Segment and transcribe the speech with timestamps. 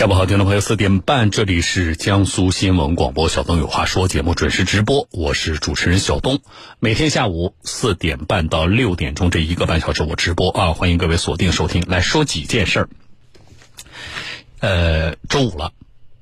[0.00, 6.40] 下午好，听众朋友，四点半，这里是江苏新闻广播小东有话说节目准时直播，我是主持人小东。
[6.78, 11.82] 每天下午四点半到六点钟这一个半小时我直播啊，欢迎各位锁定收听。
[11.86, 12.88] 来说几件事儿。
[14.60, 15.74] 呃，周五了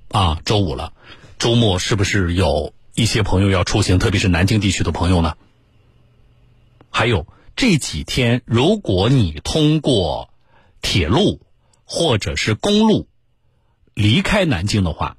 [0.09, 0.93] 啊，周五了，
[1.39, 5.35] 周末是不是有一些朋友要出行，特别是南京地区的朋友呢？
[6.91, 10.31] 还有这几天，如果你通过
[10.83, 11.41] 铁路
[11.85, 13.07] 或者是公路。
[13.99, 15.17] 离开南京的话，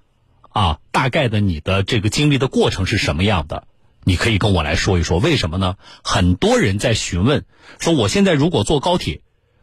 [0.51, 3.67] 啊，大概的你的这个经历的过程是什么样的？
[4.05, 5.75] 你可以跟我来说一说，为什么呢？
[6.01, 7.43] 很多人在询问，
[7.77, 9.19] 说我现在如果坐高铁，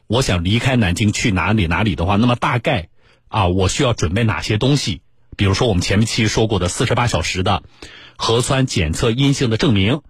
[0.07, 2.91] 我想离开南京去哪里哪里的话，那么大概
[3.29, 5.01] 啊，我需要准备哪些东西？
[5.35, 7.63] 比如说我们前面期说过的四十八小时的
[8.19, 10.03] 核酸检测阴性的证明。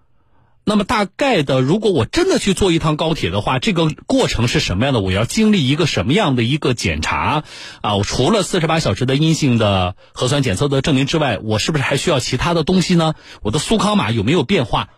[0.69, 4.99] 那么大概的，如果我真的去坐一趟高铁的话，这个过程是什么样的？
[4.99, 7.45] 我要经历一个什么样的一个检查
[7.83, 7.95] 啊？
[7.95, 13.15] 我除了四十八小时的阴性的核酸检测的证明之外，我是不是还需要其他的东西呢？
[13.43, 14.89] 我的苏康码有没有变化？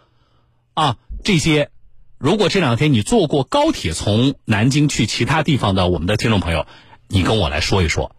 [0.72, 1.68] 啊，这些，
[2.16, 6.66] 如果这两天你坐过高铁从南京去其他地方的我们的听众朋友，
[7.08, 8.16] 你跟我来说一说。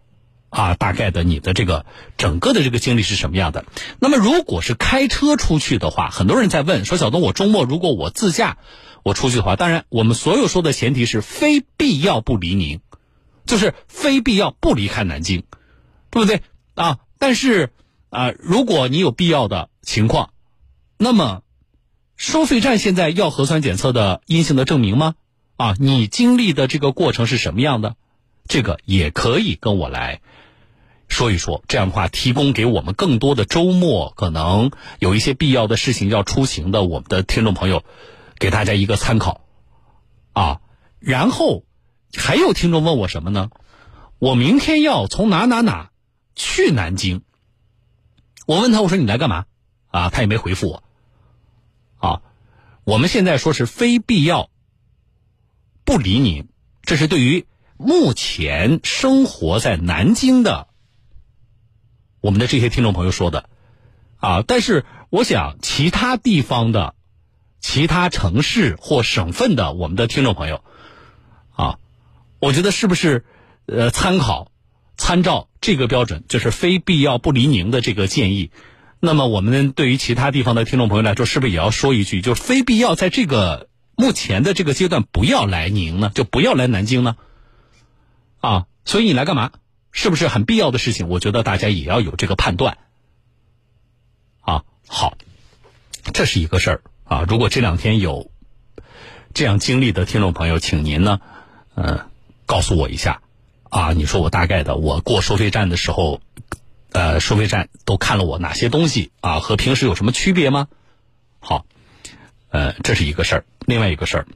[0.50, 1.86] 啊，大概的你的这个
[2.18, 3.64] 整个的这个经历是什么样的？
[4.00, 8.58] 那么如果是开车出去的话，很多人在问说：“小东，我周末如果我自驾
[9.04, 12.80] 我出去的话，当然我们所有说的前提是非必要不离宁，
[13.46, 15.44] 就是非必要不离开南京，
[16.10, 16.42] 对不对
[16.74, 16.98] 啊？
[17.18, 17.70] 但是
[18.10, 20.30] 啊，如果你有必要的情况，
[20.98, 21.42] 那么
[22.16, 25.14] 收费站现在要核酸检测的阴性的证明吗？
[25.56, 27.94] 啊，你经历的这个过程是什么样的？
[28.48, 30.20] 这个也可以跟我来。
[31.10, 37.84] 说一说，这样的话，提供给我们更多的周末可能有一些必要的事情要出行的我们的听众朋友，
[38.38, 39.42] 给大家一个参考
[40.32, 40.60] 啊。
[40.98, 41.64] 然后
[42.16, 43.50] 还有听众问我什么呢？
[44.18, 45.90] 我明天要从哪哪哪
[46.34, 47.22] 去南京，
[48.46, 49.44] 我问他，我说你来干嘛？
[49.88, 50.82] 啊，他也没回复我。
[51.98, 52.22] 啊，
[52.84, 54.48] 我们现在说是非必要
[55.84, 56.46] 不理你，
[56.82, 60.69] 这是对于目前生活在南京的。
[62.20, 63.48] 我们的这些听众朋友说的，
[64.18, 66.94] 啊，但是我想其他地方的、
[67.60, 70.62] 其他城市或省份的我们的听众朋友，
[71.52, 71.78] 啊，
[72.38, 73.24] 我觉得是不是
[73.66, 74.50] 呃参考、
[74.96, 78.50] 参照这个标准，就是非必要不离宁的这个建议？
[79.00, 86.10] 那么我们对于其他地方的听众朋友来说，是不是也要说一句，就是非必要在这个目前的这个阶段不要来宁呢？
[86.14, 87.16] 就不要来南京呢？
[88.40, 89.52] 啊，所以你来干嘛？
[89.92, 91.08] 是不是很必要的事情？
[91.08, 92.78] 我觉得大家也要有这个判断。
[94.40, 95.16] 啊，好，
[96.12, 97.24] 这是一个事儿啊。
[97.28, 98.30] 如果这两天有
[99.34, 101.20] 这样经历的听众朋友，请您呢，
[101.74, 102.06] 呃，
[102.46, 103.20] 告诉我一下
[103.68, 103.92] 啊。
[103.92, 106.20] 你说我大概的，我过收费站的时候，
[106.92, 109.40] 呃，收费站都看了我哪些东西啊？
[109.40, 110.68] 和平时有什么区别吗？
[111.38, 111.66] 好，
[112.48, 113.44] 呃，这是一个事儿。
[113.66, 114.26] 另外一个事儿，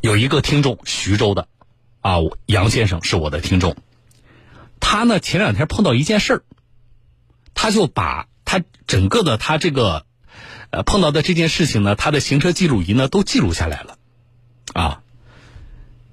[0.00, 1.48] 有一个听众，徐州的。
[2.06, 3.76] 啊，杨先生是我的听众，
[4.78, 6.42] 他呢前两天碰到一件事儿，
[7.52, 10.06] 他就把他整个的他这个
[10.70, 13.98] 呃碰到的这件事情呢，他的行车记录仪呢都记录下来了，
[14.72, 15.02] 啊，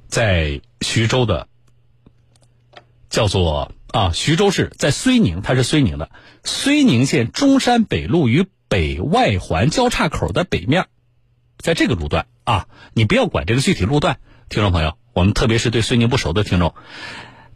[0.07, 1.47] 在徐州的
[3.11, 6.09] 叫做啊徐州市在睢宁，他是睢宁的。
[6.43, 10.87] 睢宁县中山北路与北外环交叉口的北面，
[11.59, 12.25] 在这个路段。
[12.45, 14.17] 啊，你不要管这个具体路段，
[14.49, 14.97] 听众朋友。
[15.13, 16.73] 我们特别是对睢宁不熟的听众，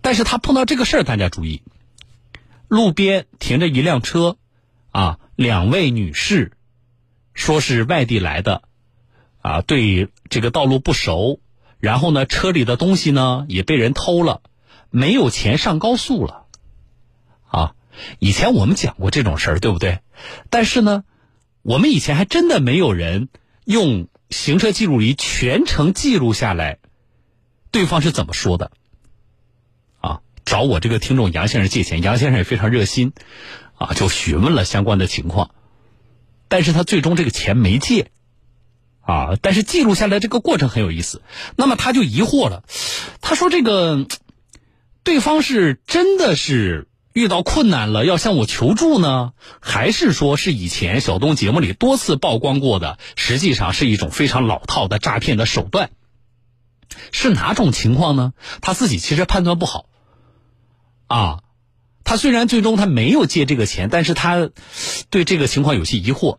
[0.01, 1.63] 但是他碰到这个事儿，大家注意，
[2.67, 4.37] 路边停着一辆车，
[4.91, 6.51] 啊，两位女士，
[7.33, 8.61] 说是外地来的，
[9.41, 11.39] 啊，对这个道路不熟，
[11.79, 14.41] 然后呢，车里的东西呢也被人偷了，
[14.91, 16.45] 没有钱上高速了，
[17.49, 17.73] 啊，
[18.19, 19.99] 以前我们讲过这种事儿，对不对？
[20.51, 21.03] 但是呢，
[21.63, 23.29] 我们以前还真的没有人
[23.65, 26.77] 用行车记录仪全程记录下来。
[27.71, 28.71] 对方是怎么说的？
[29.99, 33.13] 啊，找我这个听众杨先生借钱，杨先生也非常热心，
[33.75, 35.51] 啊，就询问了相关的情况，
[36.47, 38.11] 但是他最终这个钱没借，
[39.01, 41.21] 啊，但是记录下来这个过程很有意思。
[41.55, 42.63] 那么他就疑惑了，
[43.21, 44.05] 他说：“这个
[45.03, 55.89] 对方是真的是遇到困难了要向我求助呢，还是说是以前小东节目里多次曝光过的，实际上是一种非常老套的诈骗的手段？”
[57.11, 58.33] 是哪种情况呢？
[58.61, 59.85] 他自己其实判断不好，
[61.07, 61.43] 啊，
[62.03, 64.49] 他虽然最终他没有借这个钱，但是他
[65.09, 66.37] 对这个情况有些疑惑，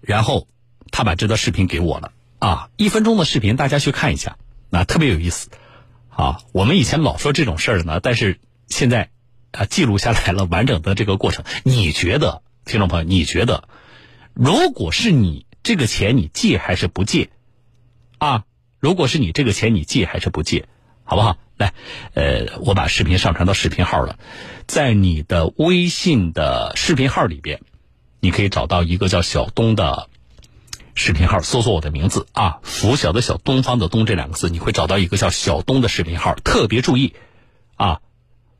[0.00, 0.48] 然后
[0.90, 4.36] 他把这段视频给我了，啊，一分钟的视频，大家去看一下，
[4.70, 5.48] 啊，特别有意思，
[6.08, 9.10] 啊，我们以前老说这种事儿呢，但是现在
[9.52, 11.44] 啊记录下来了完整的这个过程。
[11.64, 13.68] 你觉得，听众朋友，你觉得，
[14.32, 17.30] 如果是你这个钱你借还是不借？
[18.18, 18.44] 啊，
[18.84, 20.66] 如果是你这个钱你借还是不借？
[21.04, 21.38] 好不好？
[21.56, 21.72] 来，
[22.12, 24.18] 呃，我把视频上传到视频号了，
[24.66, 27.62] 在你的微信的视频号里边，
[28.20, 30.10] 你可以找到一个叫小东的。
[30.94, 36.34] 视频号搜索我的名字啊，拂晓的小东方的东这两个字，你会找到一个叫小东的视频号。
[36.44, 37.14] 特别注意，
[37.76, 38.02] 啊，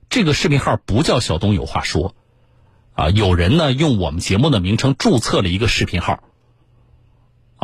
[0.08, 2.14] 这个视频号不叫小东有话说，
[2.94, 6.24] 啊，有人呢用我们节目的名称注册了一个视频号，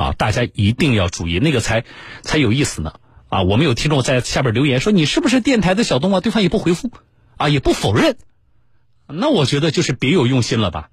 [0.01, 1.85] 啊，大家一定要注意，那个才
[2.23, 2.95] 才有意思呢。
[3.29, 6.21] 啊，我们有听众在下边留言说你是不是电台的小东啊？
[6.21, 6.91] 对方也不回复，
[7.37, 8.17] 啊，也不否认，
[9.07, 10.89] 那我觉得就是别有用心了吧。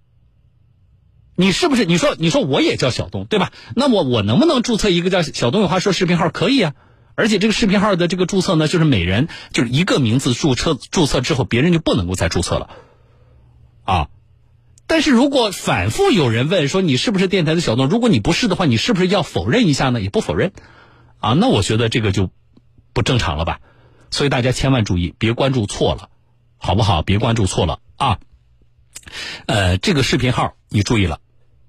[1.37, 1.85] 你是不是？
[1.85, 3.53] 你说，你说我也叫小东，对吧？
[3.75, 6.29] 那我我能不能注册一个叫小东有话说视频号？
[6.29, 6.73] 可以啊，
[7.15, 12.69] 而且这个视频号的这个注册呢，就是每人就是一个名字注册，注册之后别人就不能够再注册了，
[13.85, 14.09] 啊。
[14.87, 20.01] 但是如果反复有人问说你是不是电台的小东，如果你不是的话，你是不是要否认一下呢？
[20.01, 20.53] 也不否认，
[21.19, 22.31] 啊，那我觉得这个就
[22.93, 23.59] 不正常了吧？
[24.09, 26.09] 所以大家千万注意，别关注错了，
[26.57, 27.01] 好不好？
[27.01, 28.19] 别关注错了啊。
[29.45, 31.19] 呃，这个视频号你注意了。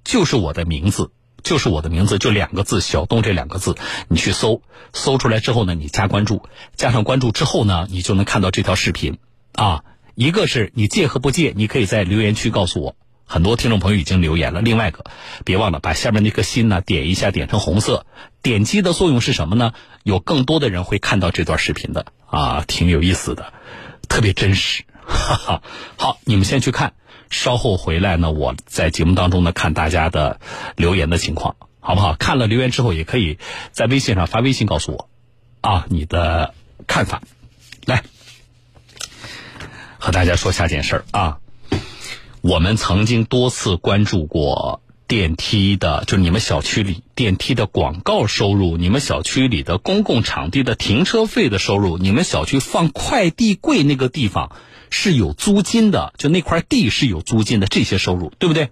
[0.04, 1.10] 就是我的名字，
[1.42, 3.74] 就是我的名字，就两个字“小东”这两个字，
[4.08, 4.62] 你去搜，
[4.94, 6.42] 搜出来之后呢，你加关注，
[6.76, 9.18] 加上关注之后呢，你就能看到这条视频。
[9.52, 12.96] 啊，一个是你借和不借，你可以在留言区告诉我。
[13.28, 14.62] 很多听众朋友已经留言了。
[14.62, 15.04] 另外一个，
[15.44, 18.06] 别忘了把下面那颗心呢点一下，点成红色。
[18.40, 19.74] 点击的作用是什么呢？
[20.02, 23.52] 有更多的人会看到这段视频的啊，挺有意思的，
[24.08, 24.84] 特别真实。
[25.06, 25.62] 哈哈，
[25.96, 26.94] 好，你们先去看。
[27.28, 30.40] 稍后回来呢，我在节目当中呢看大家的
[30.76, 32.14] 留言的情况，好不好？
[32.14, 33.38] 看了留言之后，也可以
[33.72, 35.10] 在微信上发微信告诉我，
[35.60, 36.54] 啊，你的
[36.86, 37.20] 看法。
[37.84, 38.02] 来，
[39.98, 41.38] 和大家说下件事儿啊，
[42.40, 54.52] 我们曾经多次关注过电梯的，就你们小区里电梯的广告收入，你们小区里的公共场地的停车费的收入，你们小区放快递柜那个地方。
[54.90, 58.70] 是有租金的，就那块地是有租金的，这些收入对不对？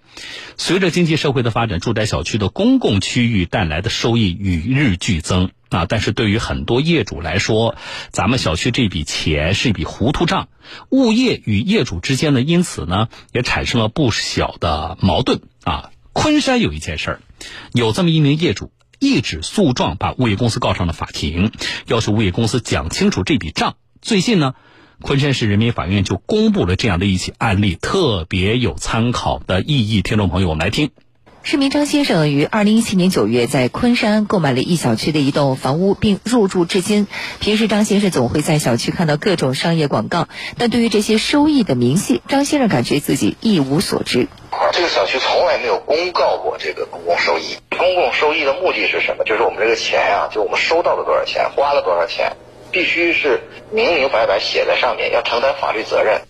[0.56, 5.86] 随着经济社会的发展，住宅小区的公共区域带来的收益与日俱增啊。
[5.88, 7.76] 但是对于很多业主来说，
[8.10, 10.48] 咱们小区这笔钱是一笔糊涂账，
[10.90, 15.90] 物业与业主之间呢，因此呢也产生了不小的矛盾啊。
[16.12, 17.20] 昆山有一件事儿，
[17.72, 21.52] 有这么一名业主一纸诉状把物业公司告上了法庭，
[21.86, 23.76] 要求物业公司讲清楚这笔账。
[24.00, 24.54] 最近呢。
[25.02, 30.00] 昆山市人民法院就公布了这样的一起案例，特别有参考的意义。
[30.00, 30.88] 听众朋友，我们来听。
[31.48, 37.06] 市民张先生于二零一七年九月在昆山购买了一小区的一栋房屋，并入住至今。
[37.38, 40.26] 平时张先生总会在小区看到各种商业广告，
[40.58, 44.26] 但对于这些收益的明细，张先生感觉自己一无所知。
[44.72, 47.56] 这个小区从来没有公告过这个公共收益。
[47.78, 49.22] 公共收益的目的是什么？
[49.22, 52.32] 就是我们这个钱呀，就我们收到了多少钱，花了多少钱。
[52.72, 53.40] 必须是
[53.70, 56.22] 明明白白写在上面，要承担法律责任。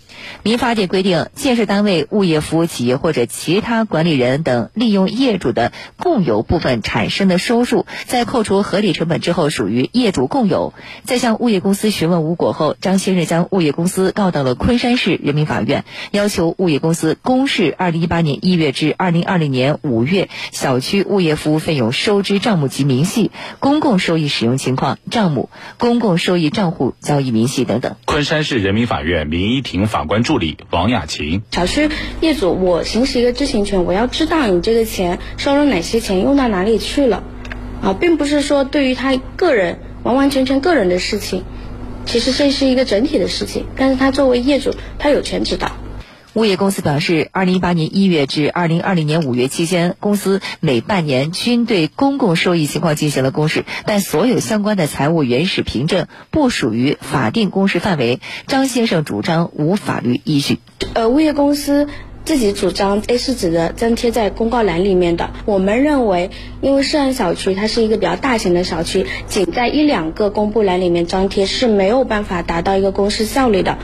[0.47, 10.73] 民法典规定，建设单位、物业服务企业或者其他管理人等利用业主的共有部分产生的收入，在扣除合理成本之后，属于业主共有。
[11.03, 27.97] 在向物业公司询问无果后，张先生将物业公司告到了昆山市人民法院，要求物业公司公示二零一八年一月至二零二零年五月小区物业服务费用收支账目及明细、公共收益使用情况账目、公共收益账户交易明细等等。
[28.05, 31.89] 昆山市人民法院民一庭法官助理王雅琴：小区
[32.21, 37.23] 业主，我行使一个知情权，我要知道你这个钱收了哪些钱，用到哪里去了，
[37.83, 41.45] 啊，并不是说对于他个人完完全全个人的事情，
[42.05, 45.73] 其实这是一个整体的事情，但是他作为业主，他有权知道。
[46.37, 58.21] 物业公司表示，二零一八年一月至二零二零年五月期间，公司每半年均对公共收益情况进行了公示，但所有相关的财务原始凭证不属于法定公示范围。
[58.47, 60.59] 张先生主张无法律依据。
[60.93, 61.89] 呃，物业公司
[62.27, 65.31] 自己主张 A 四纸的粘贴在公告栏里面的。
[65.47, 73.79] 我们认为，因为涉案小区它是一个比较大型的小区，仅在一两个公布栏里面张贴是没有办法达到一个公示效率的。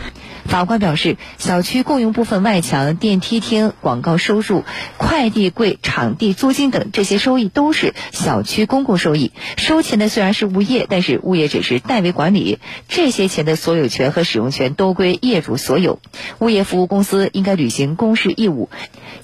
[0.45, 4.65] 法官表示，小区共用部分外墙、电梯厅广告收入、
[4.97, 9.33] 快递柜场地租金等这些收益都是小区公共收益。
[9.57, 12.59] 收钱的虽然是物业，但是物业只是代为管理，
[12.89, 16.01] 这些钱的所有权和使用权都归业主所有。
[16.39, 18.69] 物业服务公司应该履行公示义务，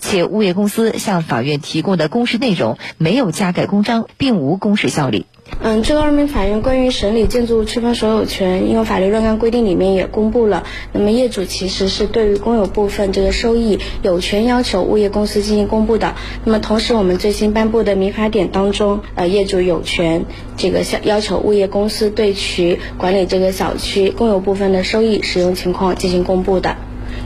[0.00, 5.26] 且物业公司向法院提供的公示内容没有加盖公章，并无公示效力。
[5.60, 10.62] 嗯，最高人民法院关于审理建筑物区分所有权应用法律若干规定里面也公布了，
[10.92, 16.14] 那么业主其实是对于公有部分这个收益有权要求物业公司进行公布的。
[16.44, 20.24] 那么同时，我们最新颁布的民法典当中，呃，业主有权
[20.56, 26.76] 这个要要求物业公司对其管理这个小区公有部分的收益使用情况进行公布的，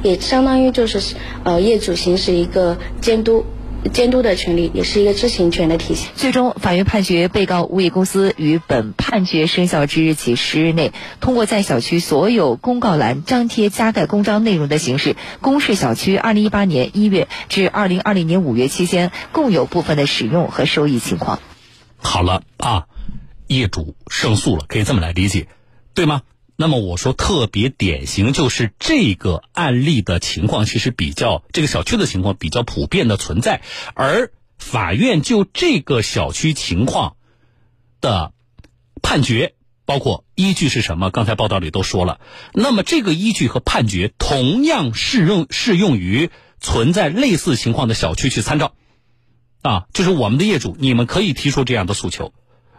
[0.03, 3.45] 也相当于就是呃业主行使一个监督。
[3.93, 6.11] 监督的权利也是一个知情权的体现。
[6.15, 21.41] 最终，法院判决被告物业公司于本判决生效之日起十日内，通过在小区所有公告栏张贴加盖公章内容的形式，公示小区二零一八年一月至二零二零年五月期间共有部分的使用和收益情况。
[21.99, 22.85] 好了啊，
[23.47, 25.49] 业主胜诉了，可以这么来理解，
[25.95, 26.23] 对吗？
[26.57, 33.63] 那么我说特别典型就是这个案例的情况，其实比较这个小区的情况比较普遍的存在，
[33.95, 37.17] 而法院就这个小区情况
[38.01, 38.33] 的
[39.03, 39.55] 判决，
[39.87, 41.11] 包括依据是什么？
[41.11, 42.21] 刚才报道里都说了。
[42.53, 46.31] 那么这个依据和判决同样适用适用于
[46.61, 48.75] 存在类似情况的小区去参照，
[49.63, 52.33] 啊，就是我们的业主，你们可以提出这样的诉求，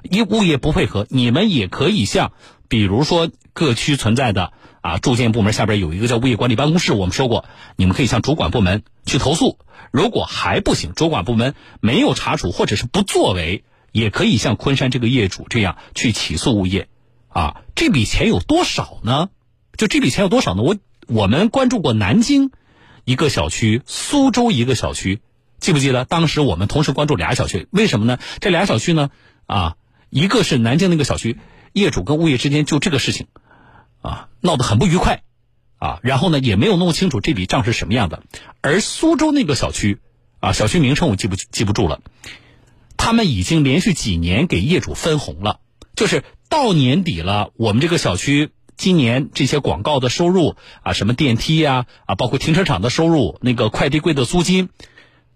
[0.03, 2.31] 一物业不配合，你们也可以向。
[2.69, 7.45] 比如说，各区存在的啊，住建部门下边有一个叫物业管理办公室，我们说过，
[7.75, 9.59] 你们可以向主管部门去投诉。
[9.91, 16.87] 如果还不行，主管部门没有查处或者是不作为，也可以像昆山这个业主这样去起诉物业。
[17.29, 19.29] 啊，这笔钱有多少呢？
[19.77, 20.63] 就这笔钱有多少呢？
[20.63, 20.75] 我
[21.07, 22.51] 我们关注过南京
[23.05, 25.21] 一个小区，苏州一个小区，
[25.59, 26.05] 记不记得？
[26.05, 28.17] 当时我们同时关注俩小区，为什么呢？
[28.39, 29.11] 这俩小区呢？
[29.45, 29.75] 啊，
[30.09, 31.37] 一个是南京那个小区。
[31.71, 33.25] 业主跟物业之间就这个事情，
[34.03, 35.23] 啊，闹得很不愉快，
[35.79, 38.21] 啊，然后呢也没有弄清楚这笔账是什么样的。
[38.61, 39.99] 而苏州那个小区，
[40.39, 42.01] 啊，小区名称我记不记不住了，
[42.97, 45.61] 他们已经连续几年给业主分红了，
[45.95, 54.69] 就是到年底了，我们这个小区今年这些广告的收入啊，什么电梯呀，啊，包括停车场的收入，那个快递柜的租金，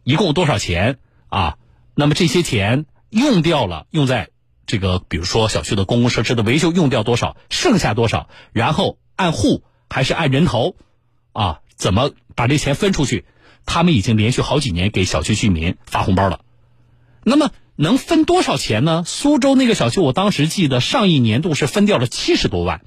[0.04, 1.58] 一共多少钱啊？
[1.96, 4.30] 那么这些钱用掉了，用在。
[4.68, 10.76] 这个，比如说小区的公共设施的维修用掉多少，剩下多少，然后按户还是按人头，
[11.32, 13.24] 啊，怎么把这钱分出去？
[13.66, 16.42] 他们已经连续好几年给小区居民发红包了。
[17.24, 19.04] 那么能分多少钱呢？
[19.06, 22.82] 苏州那个小区，我当时记得上一年度是分掉了七十多万，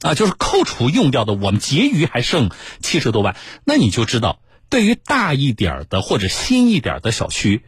[0.00, 3.36] 啊，就是扣除用掉的，我们结余还剩七十多万。
[3.64, 7.62] 那你就知道，对于大一点的或者新一点的小区。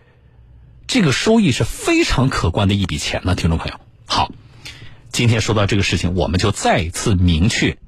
[0.87, 3.81] 这个收益是非常可观的一笔钱呢，听众朋友。
[4.07, 4.31] 好，
[5.11, 7.79] 今天说到这个事情，我们就再次明确，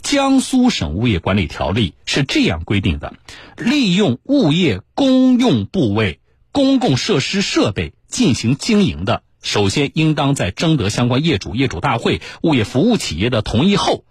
[0.00, 3.14] 江苏省物业管理条例是这样规定的：
[3.56, 6.20] 利用物业公用部位、
[6.52, 14.04] 公共设施设备进行经营的，首先应当在征得相关业主、业主大会、物业服务企业的同意后，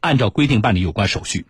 [0.00, 1.46] 按照规定办理有关手续。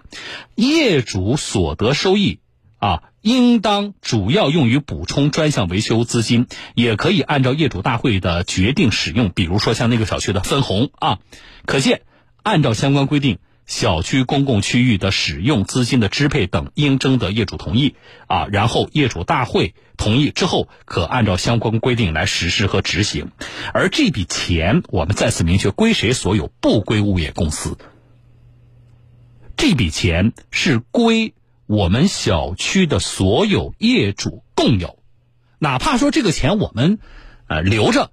[0.54, 2.38] 业主所得收益。
[2.78, 9.30] 啊，应当主要用于补充专项维修资金，也可以按照业主大会的决定使用。
[9.30, 11.18] 比如说像那个小区的分红啊，
[11.66, 12.02] 可见
[12.42, 17.96] 按照相关规定，小区公共区域的使用资金的支配等，应征得业主同意
[18.28, 23.32] 啊，然后业主大会同意之后，可按照相关规定来实施和执行。
[23.74, 27.76] 而这笔钱，我们再次明确归谁所有，不归物业公司。
[29.56, 31.34] 这笔钱是归。
[31.68, 35.00] 我们小区的所有业主共有，
[35.58, 36.98] 哪怕说这个钱我们
[37.46, 38.10] 呃留着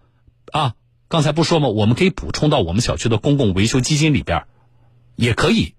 [0.52, 0.76] 啊，
[1.08, 1.70] 刚才不说吗？
[1.70, 4.44] 我们可以补充到我们小区的公共维修基金里边，
[5.16, 5.76] 也可以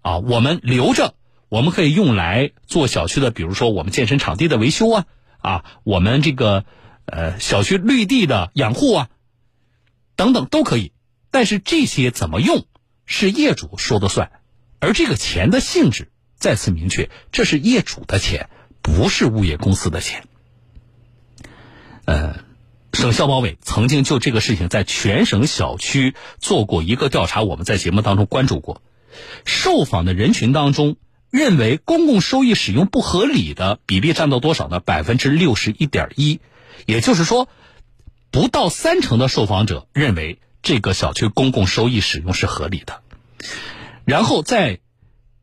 [0.00, 0.18] 啊。
[0.18, 1.16] 我们留着，
[1.48, 5.06] 我们可以用来做小区的，比如说我们健身场地的维修啊
[5.38, 6.64] 啊，我们这个
[7.06, 9.08] 呃小区绿地的养护啊
[10.14, 10.92] 等等都可以。
[11.32, 12.64] 但是这些怎么用
[13.06, 14.30] 是业主说的算，
[14.78, 16.11] 而这个钱的性质。
[16.42, 18.50] 再次明确，这是业主的钱，
[18.82, 20.24] 不是物业公司的钱。
[22.04, 22.40] 呃，
[22.92, 28.82] 省消保委曾经就这个事情在全省小区做过一个调查，我们在节目当中关注过。
[29.44, 30.96] 受访的人群当中，
[31.30, 34.80] 认为公共收益使用不合理的比例占到多少呢？
[34.80, 36.40] 百分之六十一点一，
[36.86, 37.48] 也就是说，
[38.32, 43.00] 不到三成的受访者认为这个小区公共收益使用是合理的。
[44.04, 44.80] 然后在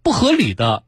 [0.03, 0.83] 不合理的。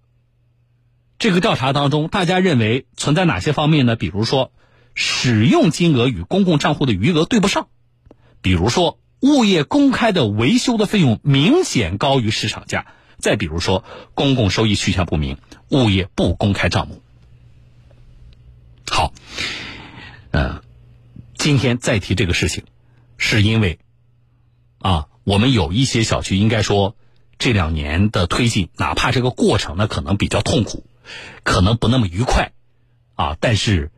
[1.22, 3.96] 这个调查当中，大家认为存在哪些方面呢？
[3.96, 4.52] 比如说，
[4.96, 7.68] 使用金额与公共账户的余额对不上；
[8.42, 12.88] 比如说，物业公开的维修的费用明显高于市场价；
[13.20, 13.84] 再比如说，
[14.16, 15.38] 公共收益去向不明，
[15.70, 17.04] 物业不公开账目。
[18.90, 19.14] 好，
[20.32, 20.64] 嗯，
[21.36, 22.64] 今天再提这个事情，
[23.18, 23.78] 是因为
[24.80, 26.96] 啊，我们有一些小区应该说
[27.38, 30.84] 这两年的推进，哪怕这个过程呢可能比较痛苦，
[31.44, 32.54] 可能不那么愉快
[33.16, 33.92] 啊，但是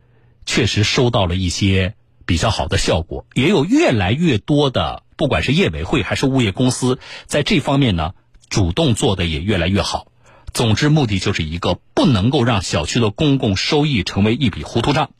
[0.46, 1.94] 确实收到了一些
[2.26, 8.14] 比较好的效果，也有越来越多的，不管是业委会还是物业公司，在这方面呢
[8.48, 10.10] 主动做的也越来越好。
[10.52, 15.10] 总之，目的就是一个不能够让小区的公共收益成为一笔糊涂账，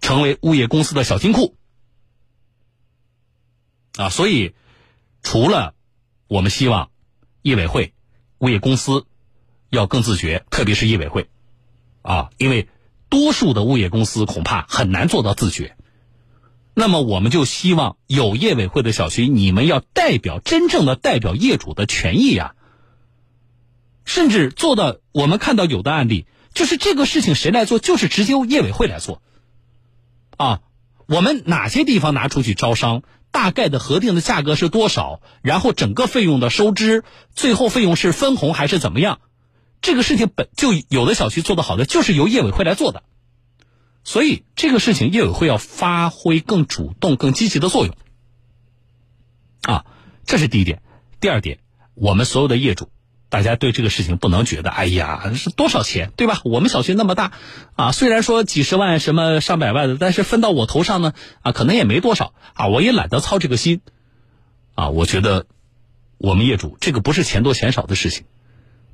[0.00, 1.54] 成为物业公司的小金库
[3.98, 4.08] 啊！
[4.08, 4.54] 所以，
[5.22, 5.74] 除了
[6.28, 6.90] 我们希望
[7.42, 7.92] 业委会、
[8.38, 9.04] 物业公司
[9.72, 11.30] 要更自觉，特别是业委会
[12.02, 12.68] 啊，因为
[13.08, 15.76] 多数的物业公司恐怕很难做到自觉。
[16.74, 22.54] 那么，我们就希望有业委会的小区，你们要代表真正的代表业主的权益呀。
[24.04, 29.22] 甚至做到，我们看到有的案例，就是这个事情谁来做，就是直接业委会来做。
[30.36, 30.60] 啊，
[31.06, 39.20] 我们哪些地方拿出去招商，大概的核定的价格是多少，然后整个费用的收支，最后费用是分红还是怎么样？
[39.82, 43.02] 这个事情本就有的小区做得好的，就是由业委会来做的。
[44.04, 47.94] 所以这个事情业委会要发挥更主动、更积极的作用。
[49.62, 49.84] 啊，
[50.24, 50.80] 这是第一点。
[51.20, 51.58] 第二点，
[51.94, 52.88] 我们所有的业主。
[53.28, 56.42] 大家对这个事情不能觉得，哎呀，是多少钱，对吧？
[56.44, 57.32] 我们小区那么大，
[57.76, 63.80] 啊，虽然说几十万、什么上百万的，但是分到我头上呢，啊，可能也没多少，啊，我也懒得操这个心，
[64.74, 65.46] 啊，我觉得
[66.18, 68.26] 我们业主这个不是钱多钱少的事情，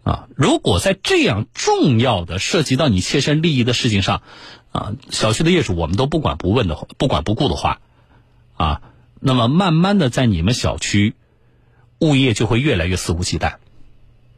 [0.04, 4.22] 啊，如果在这样重要的涉及到你切身利益的事情上，
[4.72, 7.80] 啊，小区的业主我们都不管不问的话，不管不顾的话，
[8.56, 8.80] 啊，
[9.20, 11.14] 那么慢慢的在你们小区，
[11.98, 13.56] 物业就会越来越肆无忌惮。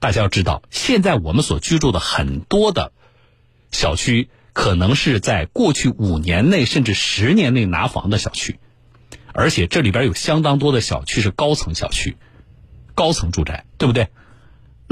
[0.00, 2.90] 大家要知道，现在我们所居住的很多的
[3.70, 8.58] 小区，可能是在过去五年内甚至十年内拿房的小区，
[9.32, 12.16] 而且这里边有相当多的小区是高层小区、
[12.94, 14.08] 高层住宅，对不对？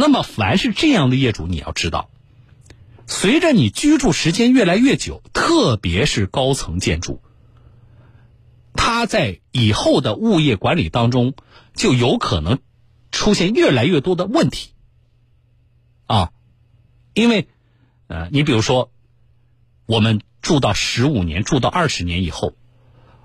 [0.01, 2.09] 那么，凡是这样的业主，你要知道，
[3.09, 7.21] 随着你居住时间越来越久，特别是高层建筑，
[8.75, 11.35] 它在以后的物业管理当中，
[11.75, 12.61] 就有可能
[13.11, 14.71] 出现越来越多的问题。
[16.07, 16.31] 啊，
[17.13, 17.49] 因为，
[18.07, 18.93] 呃，你比如说，
[19.87, 22.55] 我们住到十五年、住到二十年以后，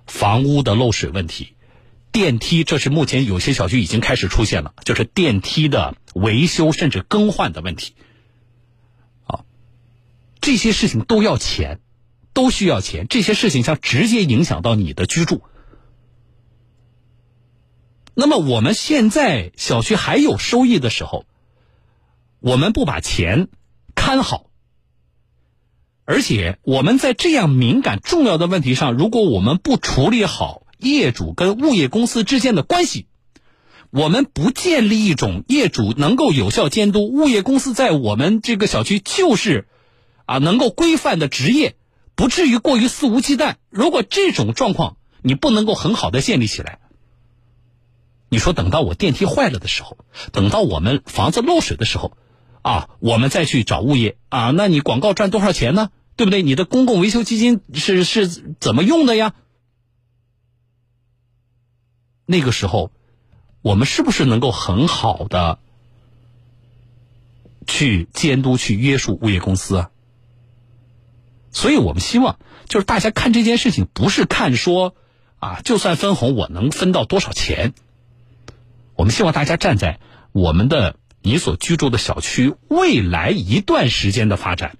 [0.07, 1.52] 房屋的漏水问题，
[2.13, 7.95] 电梯，这是目前有些小区已经开始出现了，就是电梯的维修甚至更换的问题。
[9.25, 9.43] 啊，
[10.39, 11.81] 这些事情都要钱，
[12.31, 15.41] 都需要钱，这些事情将直接影响到你的居住。
[18.13, 21.25] 那么我们现在小区还有收益的时候。
[22.45, 23.47] 我们不把钱
[23.95, 24.47] 看好，
[26.03, 33.07] 而且我们在这样敏感重要的问题上，如果我们不处理好业主跟物业公司之间的关系，
[33.89, 39.67] 我们不建立一种业主能够有效监督，物业公司在我们这个小区就是
[40.25, 41.75] 啊能够规范的职业，
[42.15, 43.55] 不至于过于肆无忌惮。
[43.69, 46.79] 如果这种状况你不能够很好的建立起来，
[48.29, 49.97] 你说等到我电梯坏了的时候，
[50.31, 52.17] 等到我们房子漏水的时候。
[52.63, 55.89] 啊，我们再去找物业啊，那你广告赚多少钱呢？
[56.15, 56.41] 对不对？
[56.41, 58.25] 你的公共维修基金是是
[58.61, 59.33] 怎么用的呀？
[62.25, 62.91] 那个时候，
[63.61, 65.59] 我们是不是能够很好的
[67.67, 69.91] 去监督、去约束物业公司啊？
[71.51, 74.95] 所以我们希望，就是大家看这件事情，不是看说
[75.39, 77.73] 啊，就算分红，我能分到多少钱？
[78.95, 79.99] 我们希望大家站在
[80.31, 80.95] 我们的。
[81.25, 84.75] 你所居住的小区未来一段时间的发展，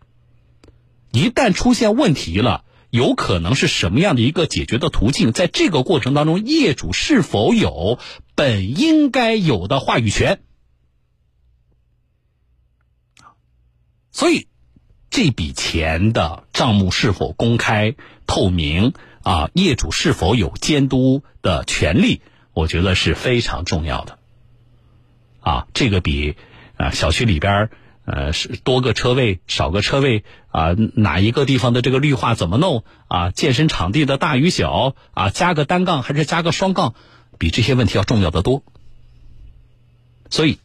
[1.10, 5.32] 一旦出现问题了，有可能是什么样的一个解决的途径？
[5.32, 7.98] 在这个过程当中，业主是否有
[8.36, 10.44] 本应该有的话语权？
[14.12, 14.48] 所以，
[15.10, 17.96] 这笔钱的账目是否公开
[18.28, 19.50] 透明啊？
[19.56, 22.22] 业主是否有监督的权利？
[22.54, 24.20] 我觉得是非常重要的。
[25.40, 26.36] 啊，这个比
[26.78, 27.72] 啊小区里边
[28.06, 36.96] 呃是多个车位少个车位啊哪一个地方的这个绿化怎么弄啊健身场地的大与小啊加个单杠还是加个双杠，
[37.38, 38.64] 比这些问题要重要的多。
[40.30, 40.60] 所以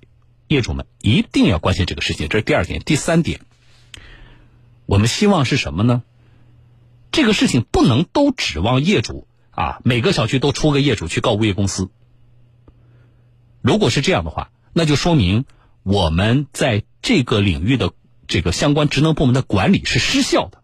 [0.46, 2.81] 业主们一定要关心这个事情，这是第二点。
[2.81, 3.40] 第三点，
[4.87, 6.03] 我们希望是什么呢？
[7.12, 11.90] 这个事情不能都指望业主啊，每个小区都出个业主去告物业公司。
[13.61, 15.44] 如果是这样的话，那就说明
[15.83, 17.93] 我们在这个领域的
[18.27, 20.63] 这个相关职能部门的管理是失效的。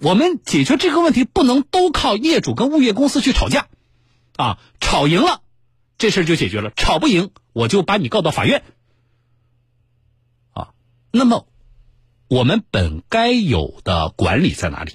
[0.00, 3.66] 我们解决这个问题不能都靠业主跟物业公司去吵架，
[4.36, 5.42] 啊，吵赢了，
[5.98, 8.62] 这事就解决了；吵不赢，我就把你告到法院。
[10.52, 10.70] 啊，
[11.10, 11.48] 那么
[12.28, 14.92] 我们本该有的管理在哪里？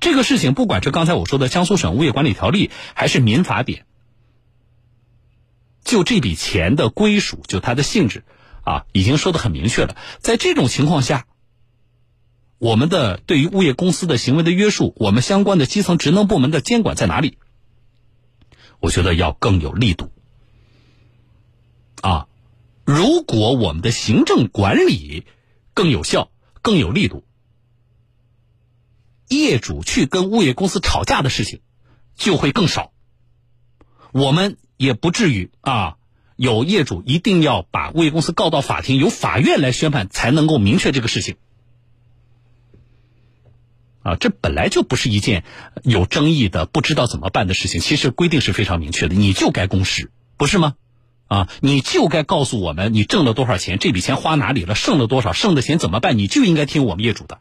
[0.00, 3.84] 这个事情，不管是刚才我说的江苏省物业管理条例，还是民法典，
[5.84, 8.24] 就这笔钱的归属，就它的性质，
[8.62, 9.96] 啊，已经说的很明确了。
[10.18, 11.26] 在这种情况下。
[12.58, 17.36] 我们的对于物业公司的行为的约束，我们相关的基层职能部门的监管在哪里？
[18.80, 20.10] 我觉得要更有力度。
[22.00, 22.26] 啊，
[22.86, 25.26] 如果我们的行政管理
[25.74, 26.30] 更有效、
[26.62, 27.26] 更有力度，
[29.28, 31.60] 业主去跟物业公司吵架的事情
[32.14, 32.92] 就会更少。
[34.12, 35.96] 我们也不至于啊，
[36.36, 41.36] 有业主一定要把物业公司告到法庭，由法院来宣判才能够明确这个事情。
[44.02, 45.44] 啊，这本来就不是一件
[45.82, 47.80] 有争议的、不知道怎么办的事情。
[47.80, 50.74] 其实规定是非常明确的，你就该公示，不是吗？
[51.26, 56.18] 啊，你就该告诉我们你挣了多少钱，这笔钱花哪里了，剩了多少，剩的钱怎么办？
[56.18, 57.40] 你就应该听我们业主的。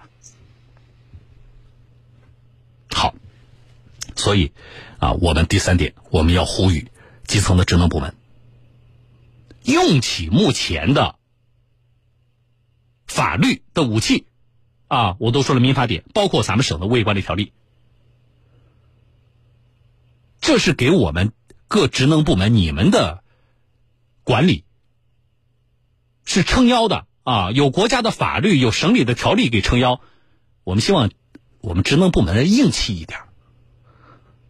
[2.89, 3.13] 好，
[4.15, 4.53] 所以
[4.99, 6.88] 啊，我们第三点，我们要呼吁
[7.26, 8.16] 基层的职能部门
[9.64, 11.16] 用起目前的
[13.08, 14.28] 法律的武器。
[14.90, 17.52] 啊，我都说了民法典，包括咱们省的物业管理条例，
[20.40, 21.32] 这是给我们
[21.68, 23.24] 各职能部门你们的
[24.24, 24.66] 管理
[26.26, 27.50] 是撑腰的啊！
[27.50, 30.00] 有国家的法律，有省里的条例给撑腰，
[30.64, 31.10] 我们希望
[31.60, 33.20] 我们职能部门硬气一点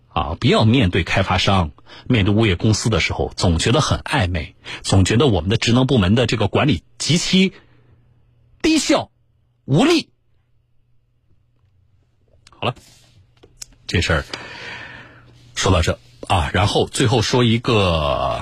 [0.10, 0.36] 啊！
[0.38, 1.72] 不要面对开发商、
[2.08, 7.54] 面对物业公司的时候，总觉得很暧昧，总觉得我们的职能部门的这个管理极其
[8.62, 9.12] 低效、
[9.66, 10.10] 无力。
[12.50, 12.76] 好了，
[13.88, 14.26] 这事儿
[15.56, 18.42] 说到这啊，然后最后说一个，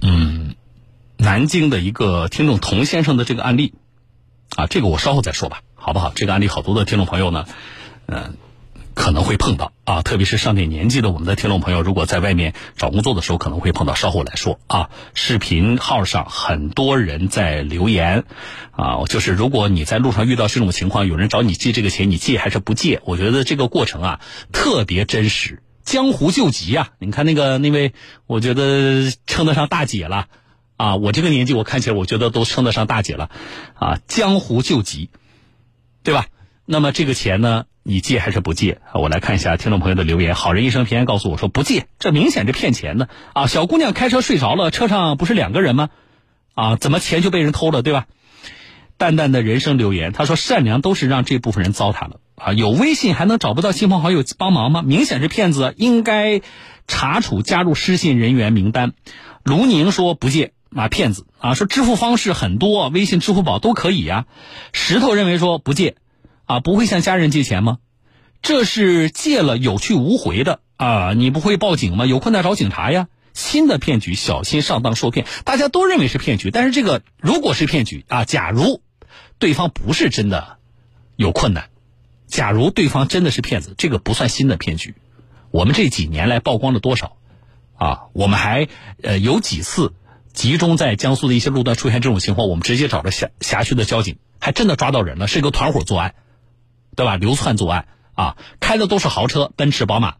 [0.00, 0.54] 嗯，
[1.16, 3.74] 南京的一个听众童先生的这个案例
[4.56, 6.12] 啊，这个我稍后再说吧，好不好？
[6.14, 7.46] 这个案例好多的听众朋友呢，
[8.06, 8.36] 嗯。
[8.94, 13.94] 可能会碰到啊，特别是上点年纪的我们的听众朋友，如果在外面找工作的时候，可能会碰到。
[13.94, 18.24] 稍后来说啊，视频号上很多人在留言
[18.70, 23.02] 啊，就是如果你在路上遇到这种情况，有人找你借这个钱，你借还是不借？
[23.04, 24.20] 我觉得这个过程啊
[24.52, 26.90] 特别真实，江湖救急啊！
[26.98, 27.92] 你看那个那位，
[28.26, 30.28] 我觉得称得上大姐了
[30.76, 33.28] 啊，我这个年纪我看起来我觉得都称得上大姐了
[33.74, 35.10] 啊，江湖救急，
[36.02, 36.26] 对吧？
[36.64, 37.66] 那么这个钱呢？
[37.82, 38.80] 你借还是不借？
[38.92, 40.34] 我来看一下听众朋友的留言。
[40.34, 43.46] 好人一生平安告诉我说不借，这明显是骗钱的啊！
[43.46, 45.88] 小姑娘开车睡着了，车上不是两个人吗？
[46.54, 48.06] 啊，怎么钱就被人偷了，对吧？
[48.98, 52.52] 淡淡的人生留言，他说善良都是让这部分人糟蹋了啊！
[52.52, 54.82] 有微信还能找不到亲朋好友帮忙吗？
[54.82, 56.42] 明显是骗子，应该
[56.86, 58.92] 查处加入失信人员名单。
[59.42, 61.54] 卢宁说不借啊，骗子啊！
[61.54, 64.26] 说支付方式很多，微信、支付宝都可以呀。
[64.74, 65.96] 石头认为说不借。
[66.50, 67.78] 啊，不会向家人借钱吗？
[68.42, 71.12] 这是借了有去无回的啊！
[71.12, 72.06] 你不会报警吗？
[72.06, 73.06] 有困难找警察呀！
[73.34, 75.26] 新的骗局，小心上当受骗。
[75.44, 78.82] 大家都认为是骗局，但是这个如果是骗局啊，假如
[79.38, 80.56] 对方不是真的
[81.14, 81.68] 有困难，
[82.26, 84.96] 假如对方真的是骗子，这个不算新的骗局。
[85.52, 87.16] 我们这几年来曝光了多少
[87.76, 88.00] 啊？
[88.12, 88.66] 我们还
[89.04, 89.92] 呃有几次
[90.32, 96.16] 集中在江苏的一些路段出现这种情况，我们直接找着辖辖区的交警，还真的抓到人了，是一个团伙作案。
[96.96, 97.16] 对吧？
[97.16, 100.16] 流窜作案啊，开的都是豪车，奔驰、宝马，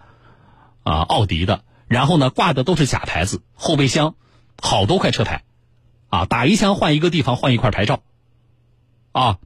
[0.82, 4.14] 啊，奥迪的，然后呢，挂的都是假牌子，后备箱
[4.62, 5.42] 好多块车牌，
[6.08, 8.00] 啊，打一枪换一个地方，换一块牌照，
[9.12, 9.38] 啊，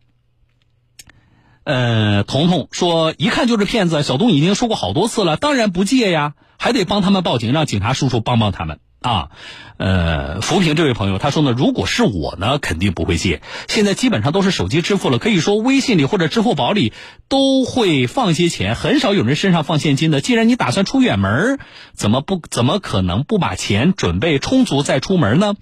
[1.64, 8.78] 呃，彤彤说一看就是骗子，小东已经说过好多次了，当然不借呀，还得帮他们报警，让警察叔叔帮帮他们。
[9.04, 9.28] 啊，
[9.76, 13.42] 呃，扶贫这位朋友他说呢，如果是我呢，肯定不会借。
[13.68, 16.94] 现在基本上都是手机支付了，可以说微信里或者支付宝里
[17.28, 20.22] 都会放些钱，很少有人身上放现金的。
[20.22, 21.58] 既然你打算出远门，
[21.92, 25.54] 怎么不怎么可能不把钱准备充足再出门呢？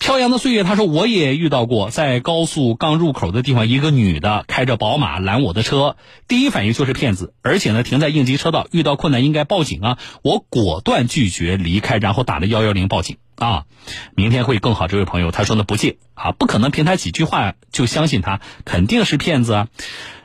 [0.00, 5.94] 飘扬的岁月他说我也遇到过，在高速刚入口的地方，一个女的开着宝马拦我的车，
[6.26, 12.71] 第一反应就是骗子，而且呢停在应急车道，遇到困难应该报警啊，我果断拒绝离开，然后打了幺幺。
[12.72, 13.64] 零报警啊！
[14.14, 14.88] 明天会更好。
[14.88, 19.68] 这位朋友他说呢不借啊，不可能凭他几句话就相信他，肯定是骗子啊！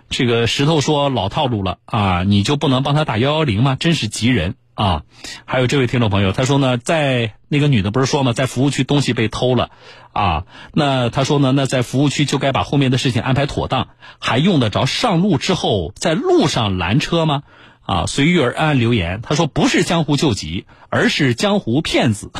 [0.10, 3.76] 这个石头说老套路了啊，你就不能帮他打幺幺零吗？
[3.80, 5.04] 真是急人啊。
[5.46, 9.70] 还有这位听众朋友，他说呢，在那个女的不是说吗，在服务区东西被偷了
[10.14, 17.44] 啊，那他说呢，那在服务区就该把后面的事情安排妥当，还用得着上路之后在路上拦车吗？
[17.88, 22.32] 啊，随遇而安留言，他说不是江湖救急，而是江湖骗子。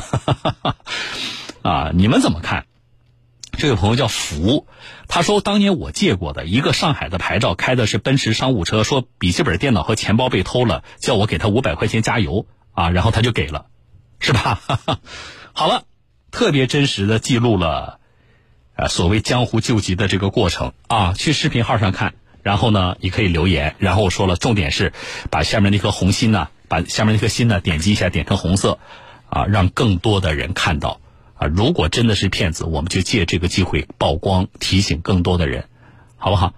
[1.64, 2.66] 啊，你们怎么看？
[3.52, 4.66] 这位朋友叫福，
[5.08, 13.66] 他说当年我借过的一个上海的牌照，开的是奔驰商务车，说笔记本电脑和钱包被偷了，叫我给他五百块钱加油啊，然后他就给了，
[14.20, 14.60] 是吧？
[15.54, 15.84] 好了，
[16.30, 18.00] 特别真实的记录了，
[18.76, 22.14] 啊，所谓江湖救急的这个过程啊，去视频号上看。
[22.42, 23.74] 然后呢，你可以留言。
[23.78, 24.92] 然后我说了，重点是
[25.30, 28.78] 把下面那颗红心呢，把下面那颗心呢点击一下，点成红色，
[29.28, 31.00] 啊，让更多的人看到。
[31.34, 35.66] 啊，如果真的是骗子，我们就借这个机会曝光，提醒更多的人，
[36.16, 36.52] 好不好？